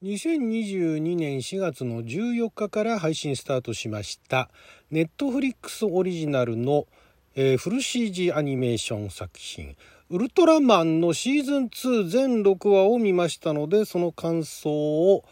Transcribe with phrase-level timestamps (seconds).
[0.00, 4.48] 2022年4月の14日から配信スタートしました
[4.92, 6.86] ネットフリックスオリジナルの、
[7.34, 9.74] えー、フル CG アニメーション作品。
[10.10, 15.24] ウルトラマンのシーズン2全6話を見ましたのでその感想を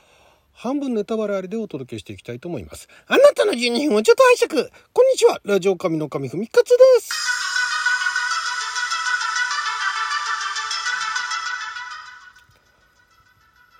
[0.53, 2.89] 半分ネタバレありでお届けしていきたいと思います。
[3.07, 4.71] あなたの12分をちょっと拝借。
[4.93, 5.41] こんにちは。
[5.45, 7.26] ラジオ神の神ふみかつです。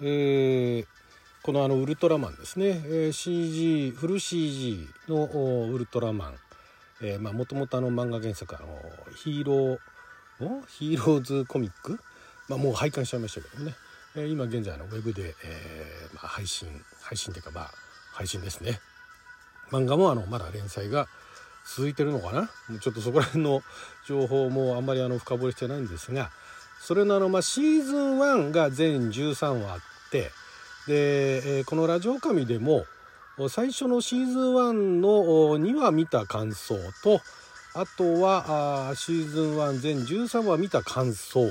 [0.01, 0.87] えー、
[1.43, 5.25] このあのウルトラマンですね、えー、CG フル CG の
[5.73, 6.35] ウルトラマン、
[7.03, 8.67] えー、もともとあの漫画原作あの
[9.15, 9.79] ヒーロー
[10.69, 11.99] ヒーローズコミック、
[12.49, 13.75] まあ、もう拝観しちゃいましたけどね、
[14.17, 16.69] えー、今現在のウェブで、えーまあ、配信
[17.01, 17.71] 配信というかまあ
[18.13, 18.81] 配信ですね。
[19.71, 21.09] 漫画もあのまだ連載が
[21.67, 22.51] 続いてるのかな？
[22.81, 23.63] ちょっとそこら辺の
[24.07, 26.31] 情報もあんまりあの深掘りしてないんですが
[26.81, 29.81] それのあの、まあ、シーズン1が全13話あっ
[30.11, 30.31] て
[30.87, 32.87] で、えー、この「ラジオ神」でも
[33.49, 35.09] 最初のシーズン1の
[35.59, 37.21] 2話見た感想と
[37.75, 41.51] あとはあシーズン1全13話見た感想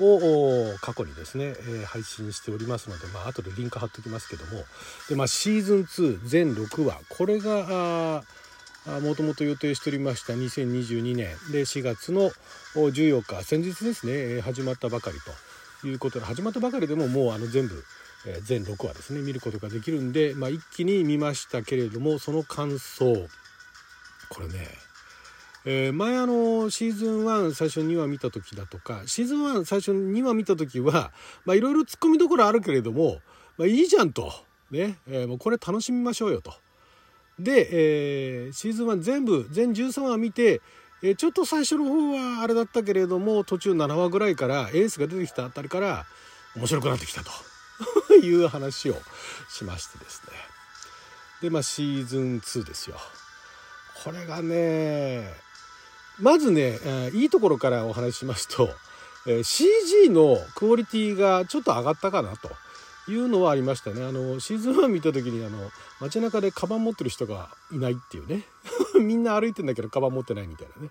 [0.00, 4.64] を過去にですね、え、配信しておりますので、まあ後でリンク貼っときますけども
[5.08, 8.22] で、まあ、シーズン2全6話これが
[8.86, 11.28] もともと予定しておりました2022年。
[11.52, 12.30] で4月の
[12.74, 13.44] 14日。
[13.44, 15.18] 先日ですね始まったばかり
[15.82, 17.84] ということで始まったばかりでももうあの全部
[18.42, 23.28] 全6話ですね見ることができるんで、まあ、一気に見ましたけれどもその感想。
[24.30, 24.68] これね
[25.66, 31.12] えー、前あのシーズン1最初2話見た時だとかシーズン1最初2話見た時は
[31.48, 33.18] いろいろツッコミどころあるけれども、
[33.58, 34.32] まあ、いいじゃんと、
[34.70, 36.54] ねえー、もうこれ楽しみましょうよと。
[37.42, 40.60] で、えー、シーズン1全部全13話見て、
[41.02, 46.06] えー、ちょっと最初の方はあれだったけれども途中7話ぐらいからエースが出てきたあたりから
[46.56, 47.30] 面白くなってきたと。
[48.22, 48.96] いう話を
[49.48, 50.32] しましてですね。
[51.42, 52.96] でまあシーズン2ですよ。
[54.04, 55.32] これがね
[56.18, 58.70] まずね、えー、いいところからお話ししますと、
[59.26, 62.50] えー、CG のクオリティがちょっと上がったかなと。
[63.10, 64.04] いうのはありましたね。
[64.04, 68.44] あのシーズン1見た時にあの街中でカバン持ってる人がいないっていうね。
[69.00, 70.90] みんな歩いてんだけどカバン持ってないみたいなね。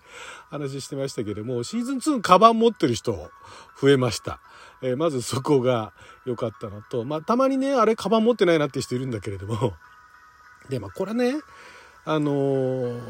[0.49, 3.29] 話してましたけどもシーズン2カバン持ってる人
[3.81, 4.39] 増えました、
[4.81, 5.93] えー、まずそこが
[6.25, 9.73] 良かったのとまあたまにねあれカバン持ってないなって人いるんだけれども。
[10.69, 11.35] でまあこれね
[12.05, 13.01] あのー、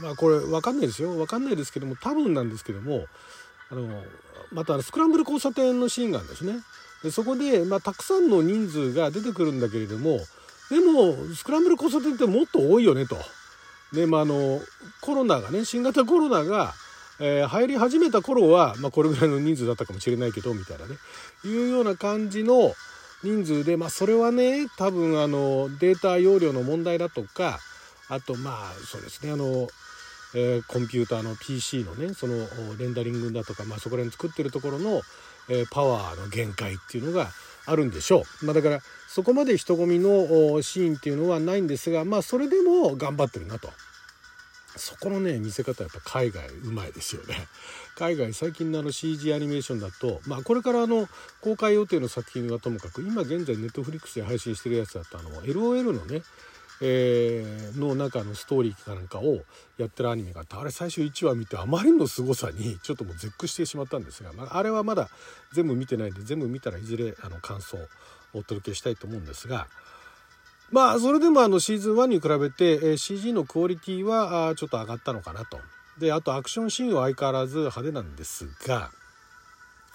[0.00, 1.14] まあこれ分かんないですよ。
[1.14, 3.06] 分かんないですけども多分なんですけども
[3.70, 4.02] あの
[4.52, 6.60] またスクランブル交差点のシーンがあるんですね。
[7.02, 10.20] でそこで、まあ、たくさんの人数が出てくるんだけれども
[10.70, 13.16] でもスクランブル交差点ってもっと多いよねと。
[13.92, 14.60] でまあ、あの
[15.02, 16.74] コロナがね新型コロナが、
[17.20, 20.96] えー、入り始めた頃は、まあ、これぐらいの人数だったかもしれないけどみたいなね
[21.44, 22.74] いうような感じの
[23.22, 27.60] 人数で、まあ、それはね多分あのデータ容量の問題だとか
[28.08, 29.68] あとまあそうですねあの
[30.34, 32.34] えー、コンピューターの PC のねその
[32.78, 35.02] レンダリングだとか、まあ、そこら辺作ってるところの、
[35.48, 37.28] えー、パワーの限界っていうのが
[37.66, 43.70] あるんでしょう、まあ、だからそこまで人混みのシーンっていうのはないんですがまあそれでも頑張ってるなと。
[44.76, 47.46] そこのね見せ方やっぱ海外うまいですよね。
[47.94, 51.08] 海外最近のあの CG アニメーションだとまあこれからあの
[51.40, 56.22] 公開予定の作品はともかく今現在ネットフリックスで配信してるやつだとあの LOL のね
[56.86, 59.38] えー、の中のストーリーかなんかを
[59.78, 65.08] やってるアニメがあってあれ最初1話見てあまりの凄さにちょっともう絶句してしまったんですが、まあ、あれはまだ
[65.54, 67.80] 全部見てないんで全部見たらいずれあの感想を
[68.34, 69.66] お届けしたいと思うんですが
[70.70, 75.60] まあそれでもあのシーズン1に比べて、え、CG のクオリティはあちょっと上がったのかなと。
[75.98, 78.90] であとアクションシーンは相変わらず派手なんですが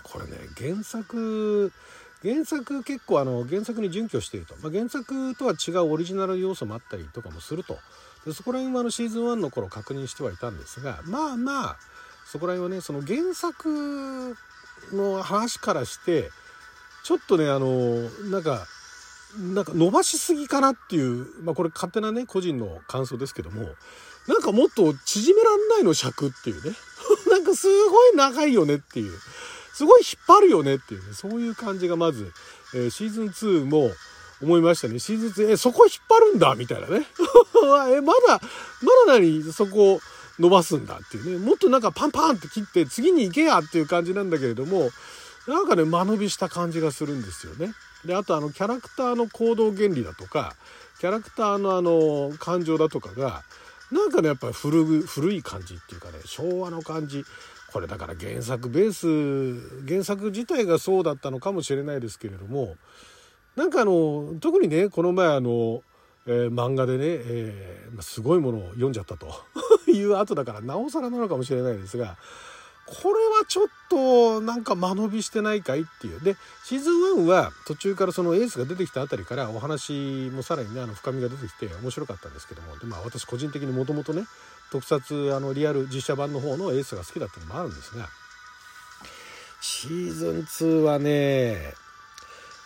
[0.03, 1.73] これね原作
[2.23, 7.77] 原作結構あの原作に準拠していると、まあ、原作とは違うオリジナル要素もあったりとかもすると。
[8.25, 11.77] でそこら辺はあのシーズン1の頃確認してはいたんですがまあまあ
[12.25, 14.35] そこら辺はねその原作
[14.91, 16.29] の話からして
[17.03, 18.67] ちょっとねあのなんか
[19.37, 23.69] なんか伸ばしすぎかなっていう、まあ、これ勝手なね個人の感想ですけども
[24.27, 26.75] なんかもっと縮めらんないの尺っていうね。
[27.31, 29.17] なんかすごい長いよねっていう。
[29.79, 32.33] すごい引っ張るよねっていうね、そういう感じがまず、
[32.75, 33.91] えー、シーズン2も
[34.41, 34.99] 思いましたね。
[34.99, 37.07] シーズン2、え、そこ引っ張るんだみたいなね。
[37.95, 38.41] え、まだ、
[38.81, 40.01] まだ何そこ
[40.37, 41.45] 伸ばすんだっていうね。
[41.45, 44.91] もっとなんかパンパンって切って次に行けやっていう感じなんだけれども、
[45.47, 47.71] なんかね、間延びした感じがするんですよね。
[48.03, 50.57] で、あとあの、キャラクターの行動原理だとか、
[50.99, 53.43] キャラクターのあの、感情だとかが、
[53.91, 57.23] なんかね、やっぱ古古い感じっていうかね、昭和の感じ。
[57.71, 62.75] これだから原作ベース原作自体がそうだったのかもしれないですけれども
[63.55, 65.83] なんかあの特にねこの前あの、
[66.25, 69.33] えー、漫画でね、えー、すごいものを読んじゃったと
[69.91, 72.17] いう後だからなおさらなのかもしれないですが
[72.89, 76.19] これはちょっとなんか間延びしてないかいっていう。
[76.21, 84.23] で、シーズン1は途中からそのエースが出てきたあたりからお話もさらにね、あの深みが出てきて面白かったんですけども、でまあ私個人的にもともとね、
[84.71, 88.09] 特撮あのリアル実写版の方のエースが好きだったのもあるんですが、
[89.61, 91.73] シーズン2はね、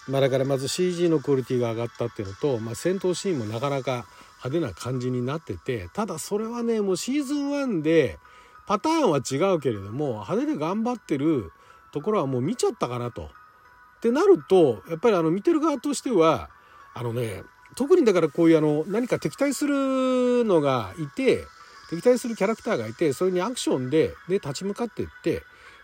[0.07, 4.05] まあだからまず CG のクオリティが上がったっていうのと、まあ戦闘シーンもなかなか
[4.43, 8.19] 派手な感じになってて、ただそれはね、もうシーズン1で、
[8.65, 11.51] パターンは違うけれども派手で頑張ってる
[11.91, 13.23] ところはもう見ちゃったかなと。
[13.23, 16.49] ってなるとやっぱりあの見てる側としては
[16.93, 17.43] あのね
[17.75, 21.45] 特にだからこういうあの何か敵対するのがいて
[21.89, 25.43] 敵対するキャラクターがいてそれにアクションでで立ち向かっていって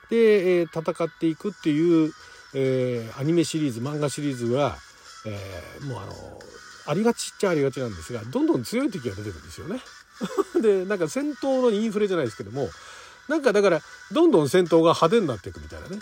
[0.10, 2.12] で、えー、戦っていくっていう、
[2.54, 4.76] えー、アニメシリーズ漫画シリーズは、
[5.26, 6.14] えー、もうあの
[6.88, 9.80] ありがちっちゃありがちなんですがどんどん強い敵が出てくるんですよね。
[10.62, 12.70] でなんか戦闘のインフレじゃないですけども
[13.28, 13.82] なんかだから
[14.12, 16.00] どんどん戦闘が派手になっていくみたいなね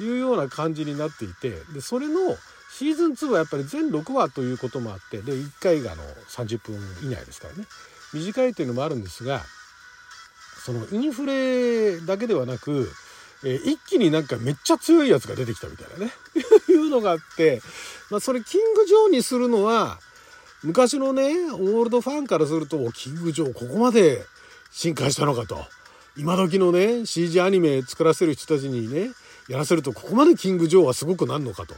[0.00, 2.36] いうような感じになっていてでそれの
[2.76, 7.66] シーズン2はやっぱり全6話ということもあってで1回があの30分以内ですからね。
[8.12, 9.42] 短いというのもあるんですが
[10.64, 12.90] そのインフレだけではなく、
[13.44, 16.12] え、一気になんかめっちゃ強いやつが出てきたみたいなね。
[16.68, 17.60] いうのがあって、
[18.10, 20.00] まあ、それキング・ジョーにするのは
[20.64, 24.24] 昔のね、オールドファンからすると、キング・ジョーここまで
[24.70, 25.62] 進化したのかと。
[26.16, 29.10] 今時のね、CG アニメ作らせる人たちにね、
[29.46, 31.74] やらせると、ここまでキング・ジョーはすごくなるのかと。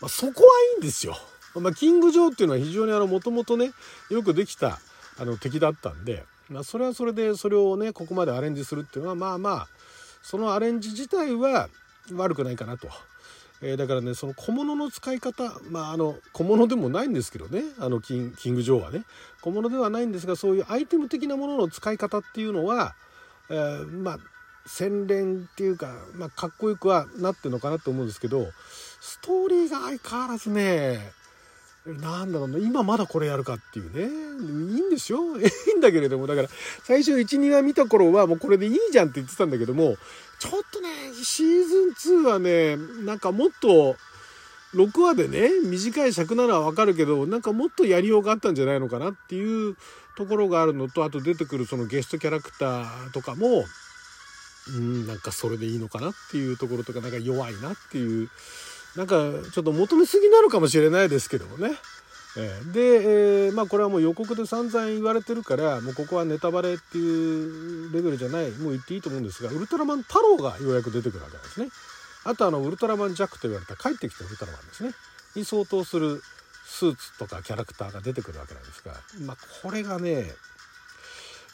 [0.00, 1.18] まあ、そこはいいんですよ。
[1.54, 3.72] まあ、キング・ジョーっていうのは非常にあの、もともとね、
[4.08, 4.80] よくできた
[5.18, 9.68] あの敵だったんで、まあ、それはそれで、それをね、ここまでアレンジするっていうのは、まあまあ、
[10.22, 11.68] そのアレンジ自体は
[12.14, 12.88] 悪くないかなと。
[13.62, 19.04] えー、だからねその小物の使い方まああの小物でもないんですけどねあのキンキング・ジョーはね。
[19.42, 22.94] 小物ではないんですがそういうアイテム的なものの使い方っていうのは、
[23.48, 24.18] えー、まあ
[24.66, 28.48] 洗練っていうか、まあ、かっこよくはなってるのかなと思うんですけど
[29.00, 31.12] ストーリーが相変わらずね
[31.86, 34.04] なんだろうな、今まだこれやるかっていうね。
[34.74, 35.20] いいんですよ。
[35.40, 35.42] い
[35.74, 36.48] いんだけれども、だから、
[36.84, 39.96] 最初1、2話見た頃はもうこれでいいじゃんって言ってたんだけども、
[40.38, 40.88] ちょっとね、
[41.22, 43.96] シーズン2はね、なんかもっと、
[44.74, 49.76] 6話でね、短い尺なのはわかるけど、なんかもっとやりようがあったんじゃないのかなっていう
[50.16, 53.64] ところがあるのと、あと出てくるそのゲストキャラクターとかも、
[54.68, 58.28] うん、なんかそれでいいのかなっていうところとか、なんか弱いなっていう
[58.96, 59.16] なんか
[59.52, 61.76] ちょっと求めすぎなのかもしれないですけどもね。
[62.36, 62.80] えー、で、
[63.46, 71.68] えー、まあこれはもう予告で散々言われてるからもうここはネタバレっていうレベルじゃないもう言っていいと思うんですがウルトラマン太郎がようやく出てくるわけなんですね。
[72.24, 74.92] あとあのウルトラマンジャックと言われた帰ってきたウルトラマンですね
[75.34, 76.22] に相当する
[76.66, 78.92] スーツとかキャラクターが出てくるわけなんですが、
[79.24, 80.30] まあ、これがね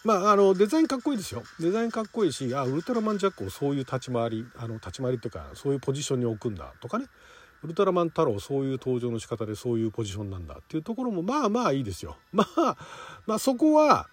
[0.07, 1.43] まあ、あのデザインかっこいいですよ。
[1.59, 7.07] デザインかっこいいしあウルトラマンジャックをそういう立ち回りあの立ち回りっていうかそういうポジションに置くんだとかね。
[7.65, 12.17] ウルトラマン太郎そういう登場の仕方でそういうポジションなんだっていうところもまあまあいいですよ。
[12.33, 12.77] まあ
[13.27, 14.07] まあそこは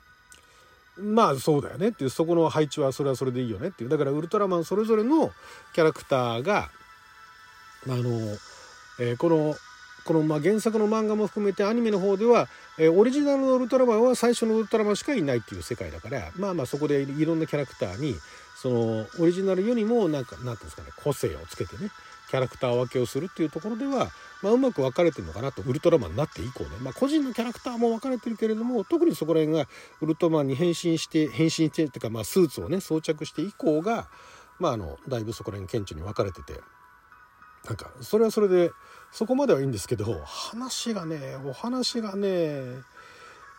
[0.97, 3.89] まあそうだよねっていうそこの配置はそれはそれでいいよねっていう。
[3.91, 5.31] だからウルトラマンそれぞれの
[5.75, 6.71] キャラクターが
[7.85, 8.37] あの、
[8.99, 9.55] えー、この
[10.05, 18.15] このま原作の漫画も含めてアニメの方では、え、オリジナルのウルトラマンは最初のウルトラマンしかいないっていう世界だからまあまあそこでいろんなキャラクターに
[18.55, 21.91] そのオリジナルよりもなんかなんていうんですかね個性をつけてね
[22.29, 24.09] キャラクター分けをするっていうところでは、
[24.41, 29.67] まあ、うまく分かれてるのかなとウルトラマンになって以降ね、まあ、個人のキャラクターも分かれてるけれども特にそこら辺が
[30.01, 34.07] ウルトラマンに変身して変身してっていうか、まあ、スーツをね装着して以降が、
[34.59, 36.59] まあ、あのだいぶそこら辺顕著に分かれてて
[37.67, 38.71] なんかそれはそれで
[39.13, 42.61] そこまではいいんですけど話がねお話がね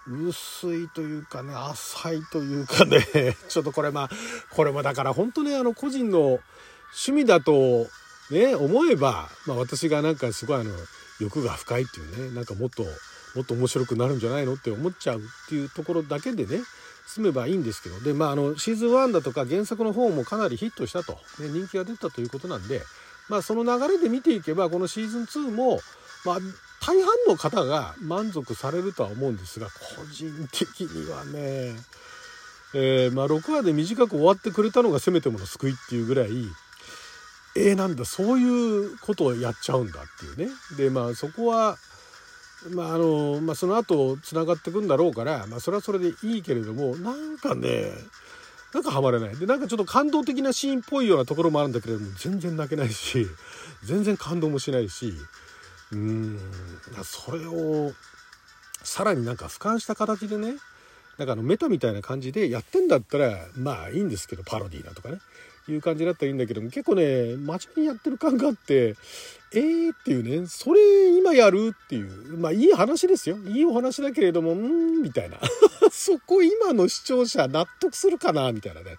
[0.06, 2.98] 薄いというかね浅いというかね
[3.48, 4.10] ちょっとこれまあ
[4.50, 6.40] これもだから本当ねあの個人の
[6.92, 7.86] 趣味だと
[8.30, 10.72] ね思えば、まあ、私がなんかすごいあの
[11.20, 12.84] 欲が深いっていうねなんかもっと
[13.34, 16.62] もっと面白くなるんじゃないのって思っちゃうっていうところだけでね
[17.06, 22.82] 済めばいいんですけどでまああのシーズン1だとか原作の方もかなりヒットしたと、ね、人気が出たということなんで
[23.28, 25.80] まあその流れで見ていけばこのシーズン2も
[26.24, 26.38] まあ
[26.80, 31.74] 大半の方が満足されるとは思うんですが個人的にはね
[32.76, 36.28] えー、まあ6話で短く終わってくれたのがせめてもの救いっていうぐらい
[37.56, 38.44] えー、なんだそうい
[38.86, 40.52] うことをやっちゃうんだっていうね。
[40.76, 41.76] でまあそこは
[42.70, 47.90] まああのまあ、その後つながってくんだろうから、まあ、それはそれでいいけれどもなんかね
[48.74, 49.36] なんかハマれない。
[49.36, 53.26] でなんかちょっと感動的なシーンっぽいようなところもあるんだけれども全然泣けないし
[53.84, 55.14] 全然感動もしないし
[55.92, 56.38] うーん
[57.04, 57.92] それを
[58.82, 60.56] さらになんか俯瞰した形でね
[61.18, 65.18] なんかあのメタみたいな感じでやってんだったらまあいいんですけどパロディーだとかね
[65.68, 68.96] いう感じだったらいいんだけども結構ね真面目にやってる感があって
[69.54, 73.38] えーっていうねそれ今やるっていうまあいい話ですよ。
[73.46, 75.38] いいお話だけれどもうんみたいな。
[76.04, 78.98] そこ今の視聴者納得するかなみたいなね。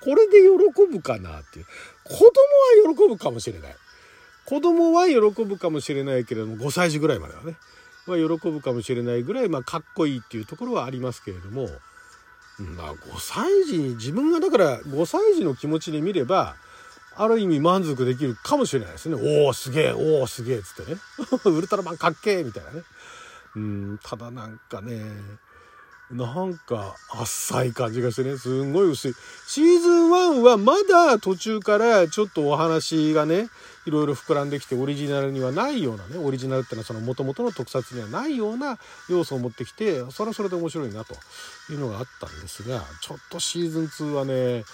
[0.00, 1.66] これで喜ぶかなっていう。
[2.04, 2.24] 子供
[2.90, 3.76] は喜ぶかもしれない。
[4.46, 7.56] 子供は喜ぶかもしれないけれども5歳児ぐらいまではね。
[8.06, 11.68] は喜ぶかもしれないぐらい、まあ、かっこいいっていうところはありますけれども、
[12.58, 16.56] まあ、5歳児に自分がだから5歳児の気持ちで見れば
[17.16, 19.16] ある意味満足できるかもしれないですね。
[19.44, 21.00] おおすげえおおすげえっつってね。
[21.44, 22.82] ウルトラマンかっけえみたいなね。
[23.56, 25.00] うんただなんかね
[26.10, 28.36] なんか浅い感じがしてね。
[28.36, 29.14] すんごい薄い。
[29.48, 33.48] シーズン1はまだ途中からちょっとお話がね
[33.86, 41.14] いろいろ膨らんできてオリジナルにはないようなねオリジナルってのはその元々の特撮にはないような要素を持ってきてそれはそれで面白いなと
[41.72, 44.64] いうのがあったんですがちょっとシーズン2はね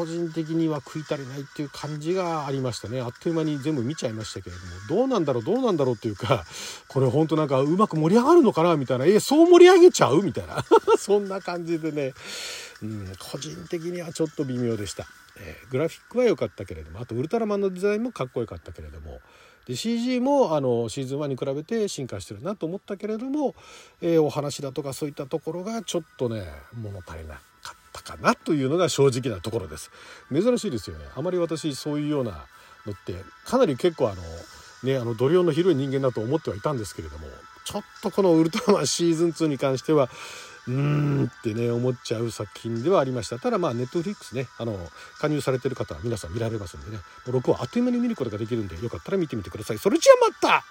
[0.00, 3.02] 個人的には食い足りないっていう感じがありましたね。
[3.02, 4.62] あっという間に全部見ちゃいましたけれど
[4.96, 5.02] も。
[5.02, 6.46] どうなんだろうどうなんだろうっていうか
[6.88, 9.04] これほんとなんかうまく盛り上がるのかなみたいな。
[9.04, 10.64] えそう盛り上げちゃうみたいな。
[10.98, 12.14] そんな感じでね、
[12.82, 17.00] うん、個人的にはちょっと微妙でした、えー、グラフィックは良かったけれども。
[17.00, 19.20] あとウルトラマンのデザインもかっこよかったけれども。
[19.66, 23.54] で CG もあのシーズン1に比べて進化してるなと思ったけれども、
[24.00, 27.38] えー、お話だとかそういったところがちょっとね物足りない。
[28.00, 29.90] ったかなというのが正直なところです。
[30.32, 31.04] 珍しいですよね。
[31.14, 32.46] あまり私そういうような
[32.86, 33.14] のって
[33.44, 34.22] かなり結構あの
[34.82, 37.26] ねあの度量の広い人間だと思ってはいたんですけれども
[37.64, 40.08] ちょっとこのウルトラマンシーズン2に関しては
[40.66, 43.38] うーんってね思っちゃう作品ではありました。
[43.38, 44.78] ただまあネットフリックスねあの
[45.18, 46.98] 加入されてる方は皆さん見られますんでね。
[47.26, 49.78] 6話あっという間に見ることができるんでよかったら見てみてください。
[49.78, 50.64] それじゃあまた